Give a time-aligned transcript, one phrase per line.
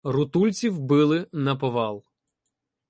[0.03, 2.03] Рутульців били наповал.